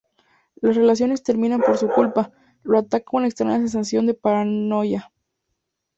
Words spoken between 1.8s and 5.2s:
culpa: lo ataca una extraña sensación de paranoia.